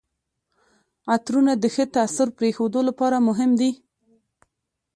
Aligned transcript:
عطرونه 1.15 1.53
د 1.59 1.65
ښه 1.73 1.85
تاثر 1.95 2.27
پرېښودو 2.37 2.79
لپاره 2.89 3.17
مهم 3.27 3.51
دي. 3.59 3.71